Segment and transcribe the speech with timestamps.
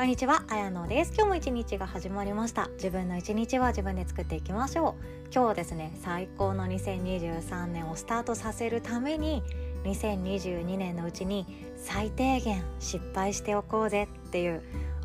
[0.00, 1.12] こんにちは、あやのです。
[1.14, 2.68] 今日も一日が始まりました。
[2.76, 5.04] 自分の一日は自分で作っていきましょう。
[5.30, 9.42] 今日ですね最高の2023年をスタートさせるために
[9.84, 11.44] 2022年のうちに
[11.76, 14.62] 最低限失敗しておこうぜっていう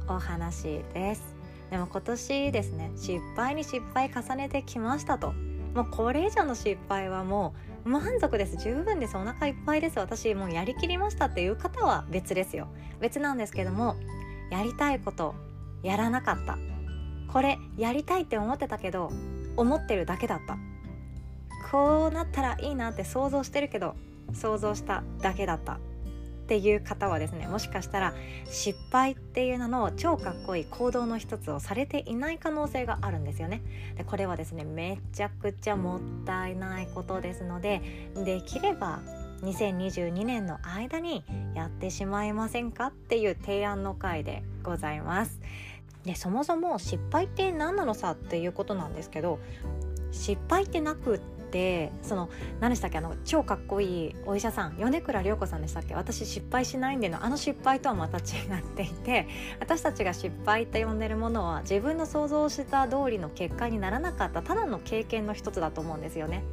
[0.08, 1.36] お話です。
[1.71, 5.34] でも今年ですね失敗に失敗重ねてきましたと。
[5.73, 7.54] もうこれ以上の失敗はも
[7.86, 8.55] う満足です。
[8.64, 9.18] 十分です。
[9.18, 10.00] お腹いっぱいです。
[10.00, 12.70] 私もうやりきりましたっていう方は別ですよ。
[13.02, 13.98] 別なんですけども
[14.52, 15.36] やりたいこと
[15.84, 16.58] やらなかった。
[17.32, 19.12] これやりたいって思ってたけど
[19.58, 20.58] 思ってるだけだった。
[21.71, 23.96] こうなったらいいなって想像してるけど
[24.34, 25.80] 想像しただけだった。
[26.46, 28.14] っていう方はですねもしかしたら
[28.46, 33.64] 失敗っていう名の超かっこいい行動の一つをされていない可能性があるんですよね。
[33.98, 39.00] でこれはですねめちゃくちゃもったいないことですのでできれば
[39.42, 45.40] 2022年の間にやってしまいませんかっていう提案の回でございます。
[46.06, 49.40] でそもそも失敗って何なのさっていうことなんですけど
[50.12, 53.00] 失敗ってなくってその何でしたっけ？
[53.00, 55.96] あの超かっこいいお医者さん米倉涼子さんでしたっけ？
[55.96, 58.24] 私失敗しないんでのあの失敗とはまた違っ
[58.76, 59.28] ていて
[59.59, 66.44] 私たちが失敗って呼んでるものは自分の想像した通りの結果にならなかったただの経験の一つだと思うんですよね。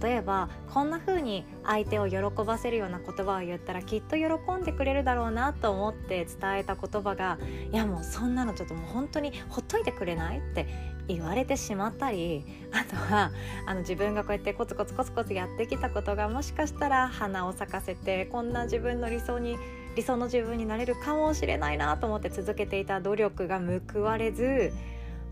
[0.00, 4.24] 例えばこんな風に相手を喜ばせるような言葉を言ったらきっと喜
[4.60, 7.38] んでくれるだろうなと思って伝えた言葉が
[7.72, 10.66] いやもうそんなのちょっともう本当にほっといてくれないって
[11.08, 13.30] 言われてしまったりあとは
[13.66, 19.56] あの自分がこうやってコツコツコツコツやってきたことがもしかしたら花を咲かせてこんな自分の理想に
[19.94, 23.60] 理想の自分になれるかもしれないなと思って続けていた努力が
[23.94, 24.72] 報われず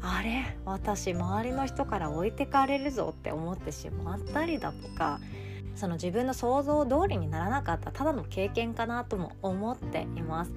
[0.06, 5.18] あれ私周りの人から置いてかれるぞって思ってしまったりだとか
[5.74, 10.52] その自分の想像通りにならなかったただの経験かなとも思っています。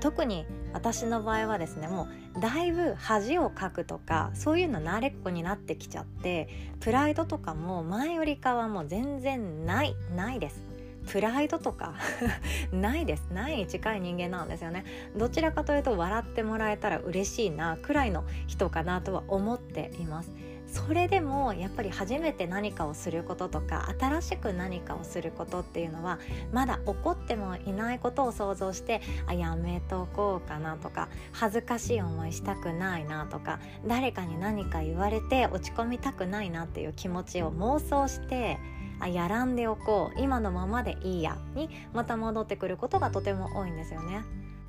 [0.00, 6.48] 特に私の場合はですねもうだいぶ恥をかくとかそういうの慣れっこになってきちゃって
[6.80, 10.65] プライドとかも前よりかはもう全然ないないです
[11.06, 11.94] プライドとか
[12.72, 13.28] ないです。
[13.32, 14.84] ないに近い人間なんですよね。
[15.16, 20.32] どちらかというと笑ってもらえたら嬉しいなくらいの人かなとは思っています。
[20.66, 26.18] それでもやっぱり初めて何かをすることとか新しく何かをすることっていうのは
[26.52, 38.58] まだ起こってもいないことを想像してあやめとこうかなとか恥ずかしい思いしたくないなとか誰かに何か言われて落ち込みたくないなっていう気持ちを妄想して
[39.00, 44.24] あやらんでおこう今のままでいいやにまた戻ってくることがとても多いんですよね。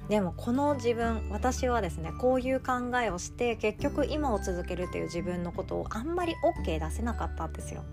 [0.10, 6.34] でもこの自分私はですねこういう考えをして結局今を続けるっていう自分のことをあんまり
[6.66, 7.84] OK 出せなかったんですよ。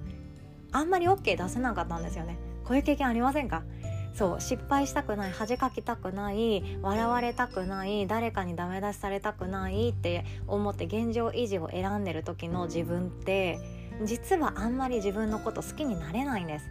[0.71, 2.39] あんまり OK 出せなかったんですよね。
[2.65, 3.63] こういう経験ありませんか？
[4.15, 13.59] そう失敗したくない恥かきたくない笑われたくない誰かにダメ出しされたくないって思って現状維持を選んでる時の自分って
[14.03, 16.67] 実はあんまり自分のこと好きになれないんです。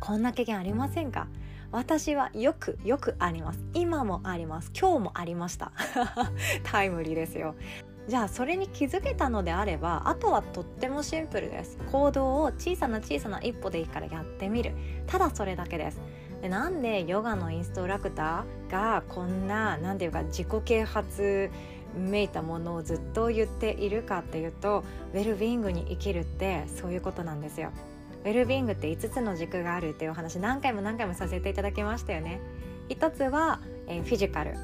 [0.00, 1.28] こんな経験ありませんか？
[1.72, 3.60] 私はよくよくあります。
[3.74, 4.70] 今もあります。
[4.78, 5.72] 今日もありました。
[6.64, 7.54] タイムリーですよ。
[8.08, 11.76] じゃあそれに気づけたのであればあとはとってもシンプルです。
[11.90, 14.72] 行動を小さな小さな一歩でいいからやってみる。
[15.06, 16.00] ただそれだけです。
[16.40, 21.50] でなんでヨガのインストラクターがこんな何て言うか自己啓発
[21.96, 24.84] めいたものをずっと言っているかっていうと
[25.14, 27.70] ウェルビーイングに生きるってそういうことなんですよ。
[28.24, 32.40] ウェルビーイングって5つの軸があるっていうお話何回も何回もさせていただきましたよね。
[32.88, 34.54] 一つは、えー、フィジカル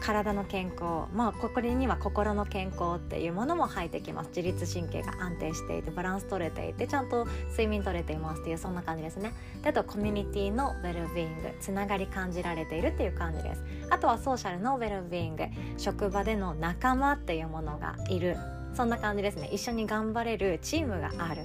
[0.00, 4.30] 体の健康まあこれには心の健康っていうものも入ってきます。
[4.34, 9.32] 自律神経が安定していてバランス取れていてちゃんと睡眠取れていますっていうそんな感じですね。
[9.62, 13.62] であとコミュニティのウェルビーイングつながり感じられているっていう感じです。
[13.90, 15.44] あとはソーシャルのウェルビーイング
[15.76, 18.36] 職場での仲間っていうものがいる。
[18.74, 19.48] そんな感じですね。
[19.52, 21.42] 一緒に頑張れるチームがある。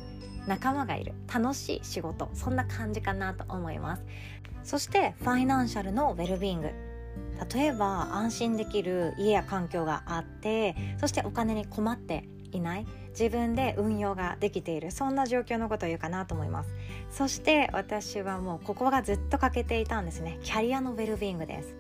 [0.47, 1.13] 仲間がいる。
[1.33, 2.29] 楽しい仕事。
[2.33, 4.03] そんな感じかなと思います。
[4.63, 6.94] そしてファイナンシャルのウェルビーイング。
[7.53, 16.69] 例えば安心できる家や環境があってそしてお金に困っていない自分で運用ができているそんな状況のことを言うかなと思います。
[17.09, 20.37] そして私はもうここがずっと欠けていたんですね。
[20.43, 21.75] キャリアのウェルビーイングです。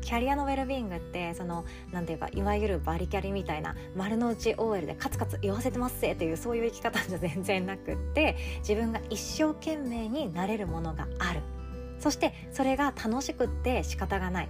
[0.00, 11.40] キャリアのウェルビーイングってその何ていうかいわゆるバリキャリみたいな丸の内 OL でカツカツ言わせてますぜっていうそういう生き方じゃ 全然なくって自分が一生懸命になれるものがある。
[11.98, 14.48] そしてそれが楽しくって仕方がない。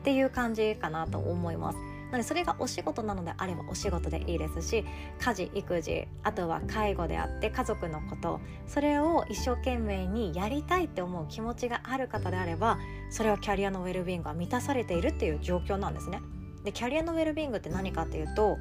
[0.00, 1.78] っていう感じかなと思います。
[2.10, 4.84] なのでそれがお仕事なのであればお仕事でいいですし
[5.20, 12.78] 家事育児あとは介護であって家族のことそれを一生懸命にやりたいって思う気持ちがある方であれば
[13.10, 16.20] それはキャリアのウェルビーングが満たされているっていう状況なんですね。
[16.64, 18.58] でキャリアのウェルビーングって何かっていうと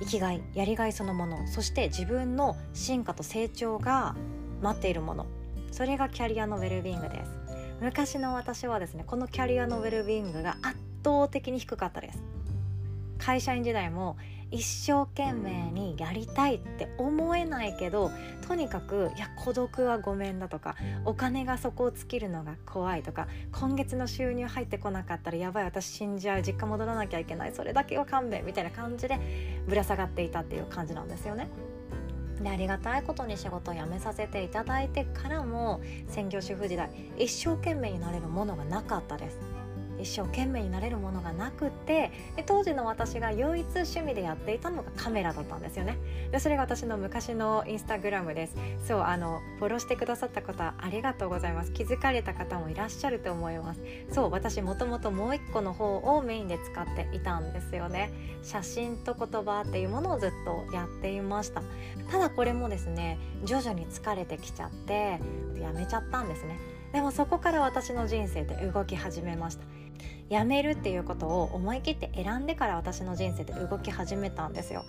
[0.00, 4.14] 生きがいやりがいそのものそして自分の進化と成長が
[4.62, 5.26] 待っているもの
[5.70, 7.39] それがキャリアのウェルビーングです
[7.80, 12.22] 昔の私はですねこのキャリアのウェルビーイングが圧倒的に低かったです
[13.18, 14.16] 会社員時代も
[14.50, 18.10] 一生懸命にやりたいって思えないけど
[18.46, 20.74] とにかくいや孤独はごめんだとか
[21.04, 29.18] お金が底を尽きるのが怖いとか今月の収入入ってこなかったらやばい私死んじゃう実家戻らなきゃいけないそれだけは勘弁みたいな感じで
[29.68, 31.48] ぶら下がっていたっていう感じなんですよね。
[32.42, 39.38] でありがたいことに仕事を辞めさせていただいてからも専業主婦時代一生懸命になれるものがなかったです。
[40.00, 45.98] 一生懸命になれるものがなくてで当時の私が唯一趣味でやっていたのがカメラだったんですよね。
[46.30, 48.56] でそれが私の昔のインスタグラムです。
[48.86, 51.72] そうあのフォローしてくださった方ありがとうございます。
[51.72, 53.80] 気づかれた方もいらっしゃると思います。
[54.10, 58.10] そう私もともともう一個の方をメインで使っていたんですよね。
[58.42, 61.62] 写真と言葉っていうものをずっとやっていました。
[62.10, 65.20] ただこれもですね徐々に疲れてきちゃって
[65.60, 66.58] やめちゃったんですね。
[66.92, 69.64] でもそこから私の人生で動き始めました。
[70.30, 74.84] 辞めるっていうことを思い切って選んでから私の人生で動き始めたんですよ。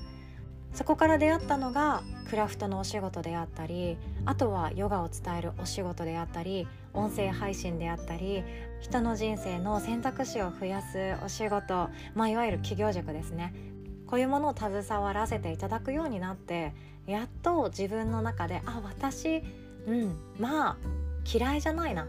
[0.73, 8.43] そこから出会ったのがクラフトのお仕事であったりあとはヨガを伝えるお仕事であったり音声配信であったり
[8.79, 13.53] 人の人生の選択肢を増やすお仕事、まあ、いわゆる企業塾ですね。
[14.07, 16.73] こういうものを携わらせていただくようになって
[17.07, 19.41] やっと自分の中であ私
[19.87, 20.77] うんまあ
[21.25, 22.07] 嫌いじゃないな。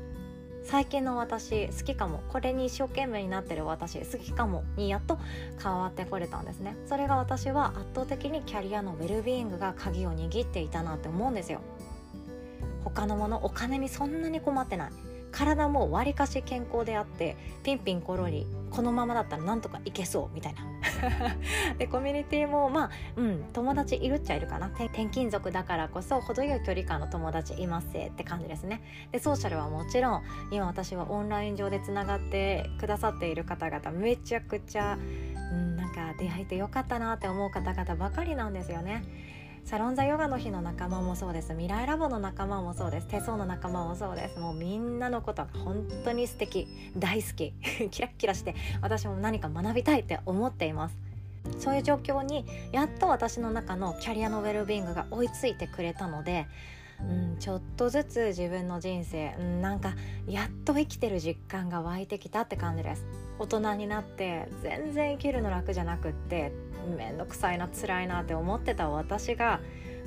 [0.64, 2.22] 最近の私好きかも。
[2.28, 5.18] これに一生懸命になってる私好きかもにやっと
[5.62, 6.76] 変わってこれたんですね。
[6.86, 11.60] それが私は圧倒的にキャリアのウェルビーイングが鍵を握っていたなって思うんですよ。
[12.84, 14.92] 他のものお金にそんなに困ってない。
[15.32, 20.62] 体もわりかし健康であってピンピンコロリこのままだったらなんとかいけそうみたいな。
[21.78, 24.68] でコミュニティもまあうん友達いるっちゃいるかな。
[24.68, 28.82] 転勤族だからこそ程よい距離感の友達いますって感じですね。
[29.10, 39.04] でソーシャルはもちろん今私はオンライン上でつながってくださっている方々めちゃくちゃ、うん、なんか出会えてよかったなって思う方々ばかりなんですよね。
[39.64, 41.52] サロンザヨガの日の仲間もそうです。
[41.52, 43.06] 未来ラボの仲間もそうです。
[43.06, 44.38] 手相の仲間もそうです。
[44.38, 46.68] もうみんなのことが本当に素敵。
[46.96, 47.52] 大好き。
[47.90, 50.96] キラッキラして私も何か学びたいって思っています。
[51.58, 56.46] そういう状況にやっと私の中のキャリアのウェルビングが追いついてくれたので
[57.08, 59.94] うん、ちょっとずつ自分の人生、うん、なんか
[60.26, 63.04] やっと生きてる実感が湧いてきたって感じです。
[63.38, 66.52] 大人になって全然生きるの楽じゃなくって
[66.86, 69.60] 面倒くさいな辛いなって思ってた私が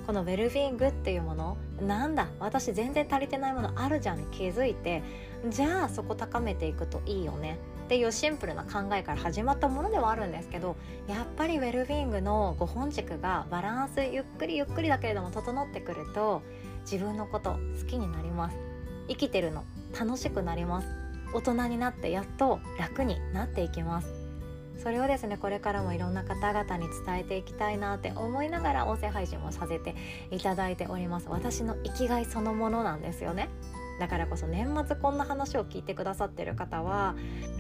[0.06, 5.01] このウェルビーイングっていうものなんだ私全然足りてないものあるじゃんに気づいて
[5.50, 7.57] じゃあそこ高めていくといいよね。
[7.86, 10.75] っていうシンプルな考えから始まったものではあるんですけど
[11.07, 16.42] やっぱりウェルビーイングの5本軸がバランスゆっくりゆっくりだけれども整ってくると
[16.81, 18.57] 自分のこと好きになります。
[19.07, 19.63] 生きてるの
[20.00, 20.88] 楽しくなります。
[21.33, 24.25] 大人になってやっと楽になっていきます。
[24.77, 29.95] それをですねこれからもいろんな方々に伝えていきたいなって思いながら音声配信もさせて
[30.31, 31.27] いただいております。
[31.30, 33.50] 私の生きがいそのものなんですよね。
[34.00, 37.16] だからこそ年末こんな話を聞いてくださってる方は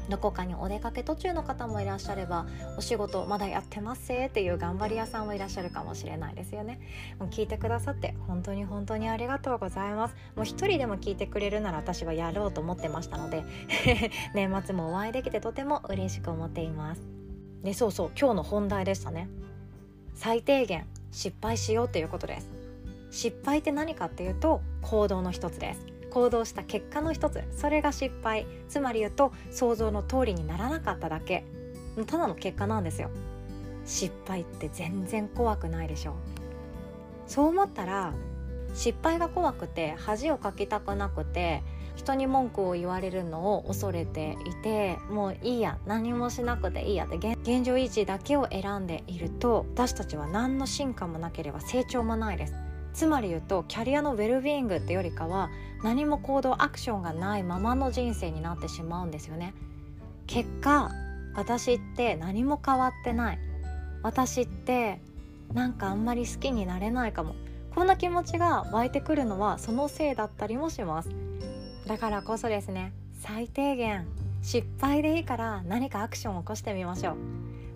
[0.09, 2.45] どこかにお出かけ途中の方もいらっしゃれば
[2.77, 6.79] お仕事まだやってますせっていう頑張り屋さんもいらっしゃるかもしれないですよね。
[7.19, 10.15] もう聞いてくださって本当に本当にありがとうございます。
[10.35, 13.43] もう一人でも聞いてくれるなら私はやろうと思ってましたので
[14.35, 17.01] 年末もお会いできてとても嬉しく思っています。
[17.63, 19.27] でそうそう今日の本題でしたね。
[20.13, 22.49] 最低限失敗しようということです。
[23.09, 25.94] 失敗って何かっていうと行動の一つです。
[26.15, 27.43] 行動した結果の一つ。
[27.51, 28.47] それが失敗。
[28.69, 31.43] つまり言うと想像の通りにならなかっただけ。
[32.07, 33.09] ただの結果なんですよ。
[33.85, 36.15] 失敗って全然怖くないでしょ。
[37.27, 38.13] そう思ったら
[38.73, 41.63] 失敗が怖くて恥をかきたくなくて
[41.97, 52.53] 人に文句を言われるのを恐れていてもういいや何もしなくていいやって現状維持だけを選んでいると私たちは何の進化もなければ成長もないです。
[52.95, 55.49] つまり言うとキャリアのウェルビーイングってよりかは
[55.83, 59.53] 何も行動アクションがないままの人生になってしまうんですよね。
[60.27, 60.89] 結果
[61.35, 63.39] 私って何も変わってない。
[64.01, 65.01] 私って
[65.53, 67.35] なんかあんまり好きになれないかも。
[67.75, 71.09] こんな気持ちが湧いてくるのはそのせいだったりもします。
[71.85, 74.07] だからこそですね最低限
[74.41, 77.15] 失敗でいいから何かアクションを起こしてみましょう。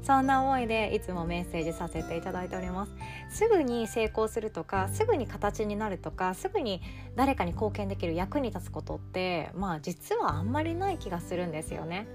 [0.01, 2.94] そんな思いでいつもメッセージさせていただいております。
[3.29, 6.82] すぐに成功するとかすぐに形になるとかすぐに
[7.15, 12.08] 誰かに貢献できる役に立つことってまあ実はあんまりない気がするんですよね。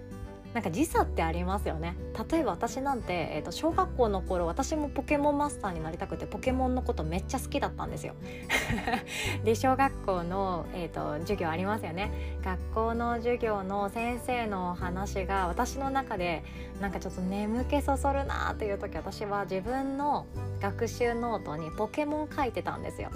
[0.54, 1.96] なんか時差ってありますよね。
[2.30, 8.14] 例えば私なんて、えーと、小学校の頃私もポケモンマスターになりたくてポケモンのことめっちゃ好きだったんですよ。
[9.44, 12.38] で小学校の、えーと、授業ありますよね。
[12.44, 16.44] 学校の授業の先生の話が私の中で
[16.80, 20.26] なんかちょっと眠気そそるなーという時私は自分の
[20.60, 23.10] 学習ノートにポケモン書いてたんですよ。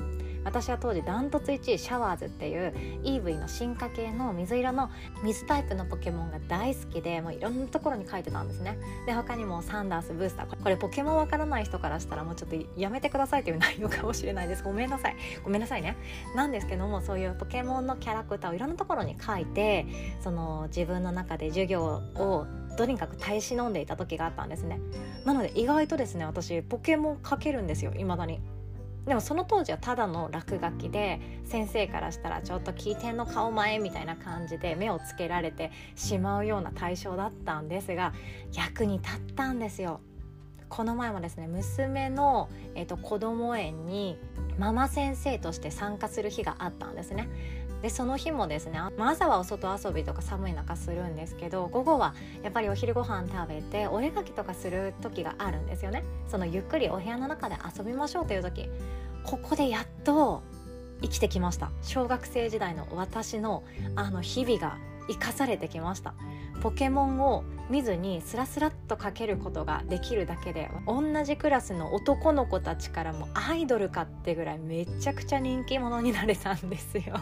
[0.45, 2.73] 私は当時ダントツ1位シャワーズっていう
[3.05, 4.91] EV の進化系の水色の
[5.23, 8.79] 水タイプのポケモンが大好きでもういろんなところに書いてたんですね。
[9.07, 10.63] で他にもサンダースブースター。
[10.63, 14.63] これポケモンわからない人からしたらもうちょっとやめてくださいという内容かもしれないです。
[14.63, 15.17] ごめんなさい。
[15.43, 15.97] ごめんなさいね。
[16.35, 19.87] なんですけどもそういうポケモンのキャラクターをいろんなところに書いて
[20.21, 24.81] その自分の中で授業をとにかく耐え忍んでいた時があったんですね。
[25.25, 28.41] なので意外とですね私ポケモン書けるんですよ未だに。
[29.07, 38.13] でもその当時はただの落書きで先生からしたらちょっと聞いてんの顔前みたいな感じで目をつけられてしまうような対象だったんですが
[38.53, 40.01] 役に立ったんですよ。
[40.69, 44.19] この前もですね娘の、えーと、子供園に
[44.59, 47.29] ママ先生として参加する日があったんですね。
[47.83, 56.05] でその日もですね、まあ、朝はお外遊びとか寒い中するんですけど午後はやっぱりお昼ご飯食べてお絵描きとかする時があるんですよね。
[56.29, 58.69] そのゆっくりお部屋の中で遊びましょうという時。
[59.25, 60.43] ここでやっと
[61.03, 61.71] 生きてきました。
[61.83, 63.63] 小学生時代の私の
[63.95, 66.15] あの日々が生かされてきました。
[66.63, 77.21] ポケモンを見ずにスラスラっとかけることができるだけで同じクラスの男の子たちからもアイドルかってぐらいめちゃくちゃ人気者になれたんですよ。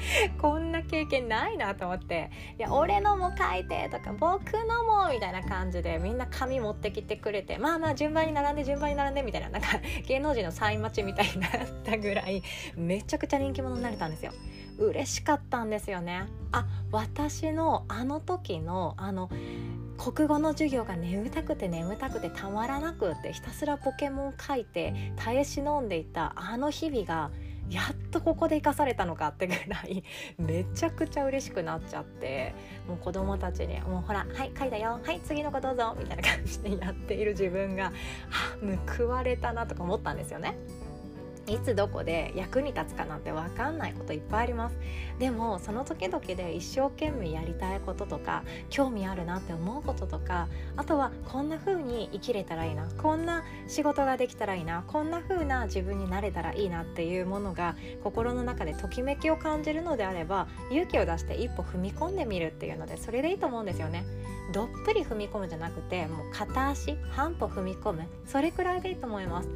[0.40, 9.68] こんな経験ないなと思って「いや俺のも書いて」とか「僕のも」みたいな感じでみんな紙持ってきてくれてまあまあ順番に並んで順番に並んでみたいななんか
[10.06, 11.50] 芸能人のサイン待ちみたいになっ
[11.84, 12.42] たぐらい
[12.76, 14.32] めちゃくちゃ人気者になれたんですよ。
[14.78, 16.24] 嬉しかったんですよね。
[16.50, 19.30] あ私のあの時のあの
[19.98, 27.30] 国語の授業が眠たくて眠たくてたまらなくってひたすらポケモン書いて耐え忍んでいたあの日々が
[27.72, 30.04] やっとここで生かされたのかってぐらい
[30.38, 32.54] めちゃくちゃ嬉しくなっちゃって
[32.86, 37.86] もう子供たちに「もうほらはい書いたよはい次の子どうぞ」みたいな感じでやっている自分が
[38.30, 40.56] あ報われたなとか思ったんですよね。
[41.52, 44.76] いつどこで役に立つかなんて分かんないこといっぱいあります。
[45.18, 64.04] でもその時々で一生懸命やりたいこととか興味あるなって思うこととかあとはこんな風に生きれたらいいなこんな仕事ができたらいいなこんな風な自分になれたらいいなっていうものが心の中でときめきを感じるのであれば勇気を出して一歩踏み込んでみるっていうのでそれでいいと思うんですよね。
[64.52, 69.48] どっぷり踏み込むじゃなくてもう片足半歩踏み込むそれくらいでいいと思います。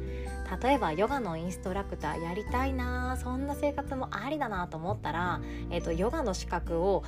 [0.61, 7.03] 例えばヨガのインストラクターやりたいなそんな生活もありだなと思ったら、えーと、ヨガの資格を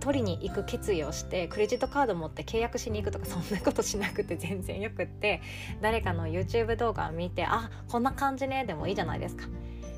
[0.00, 5.40] 取りに行く決意をしてクレジットカード持って契約しに行くとかそんなことしなくて 全然よくって
[5.80, 9.46] 誰かの YouTube 動画を見てあこんな感じねでもいいじゃないですか。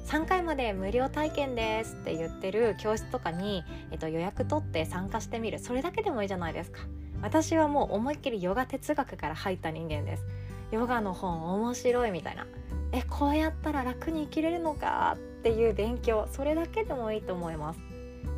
[0.06, 5.58] 3回まで無料体験ですって言ってる教室とかに、えっと、予約取って参加してみる。
[5.58, 6.80] それだけでもいいじゃないですか。
[7.22, 10.26] 私はもう思いっきりヨガ哲学から入った人間です。
[10.72, 12.46] ヨガの本面白いみたいな。
[12.92, 15.16] えこうやったら楽に生きれるのか？
[15.16, 16.28] っていう勉強。
[16.32, 17.80] それだけでもいいと思います。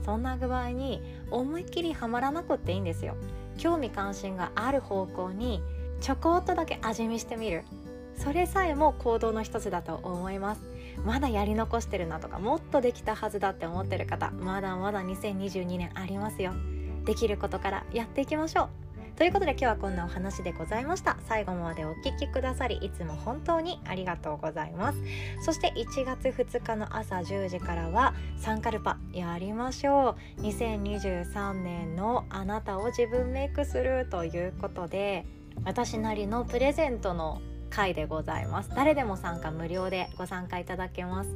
[0.05, 3.17] そんな具合に思いっきりハマらなくっていいんですよ。
[3.59, 5.63] 興味関心がある方向に
[6.01, 7.65] ちょこっとだけ味見してみる。
[8.17, 10.63] それさえも行動の一つだと思います。
[11.05, 16.53] まだやり残してるなとかもっとできたはずだって思ってる方まだまだ2022年ありますよ。
[17.05, 18.86] できることからやっていきましょう。
[19.17, 21.17] ということで今日はこんなお話でございました。
[21.27, 24.99] 最後までお聴きくださりいつも本当にありがとうございます。
[25.41, 30.43] そして1月2日の朝10時からはサンカルパやりましょう。
[30.43, 35.25] 2023年のあなたを自分メイクするということで
[35.65, 38.71] 私なりのプレゼントの回でございます。
[38.77, 41.31] 誰でも参加無料でご参加いただけます。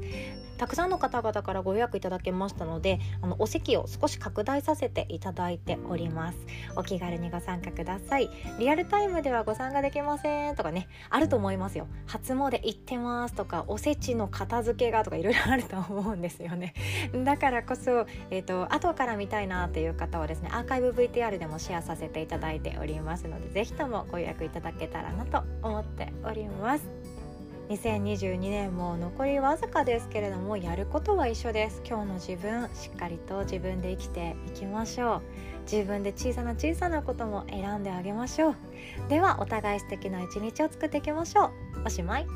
[0.61, 6.39] たくさんの方々からご予約いただけましたのであのお席を少し拡大させていただいております。
[6.77, 8.29] お気軽にご参加ください。
[8.59, 11.87] リアルタイムではご参加できませんとかねあると思いますよ。
[12.07, 16.75] 初詣行ってますとかおせちの片付けがとかいろいろあると思うんですよね。
[17.25, 27.00] だからこそえっ、ー、と後から見たいなっていう方はですねアーカイブ VTR でもシェアさせていただいておりますのでぜひともご予約いただけたらなと思っております。
[27.71, 31.81] 2022年も残りわずかですけれどもやることは一緒です。
[31.87, 35.23] 今日の自分しっかりと自分で生きていきましょう
[35.71, 38.55] 自分で小さな小さなことも選んであげましょう。
[39.09, 41.51] ではお互い素敵な一日を作っていきましょう。
[41.87, 42.27] おしまい。